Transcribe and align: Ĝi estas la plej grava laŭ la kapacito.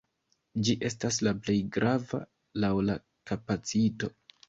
Ĝi 0.67 0.75
estas 0.89 1.19
la 1.27 1.35
plej 1.43 1.57
grava 1.77 2.25
laŭ 2.65 2.75
la 2.91 2.99
kapacito. 3.33 4.15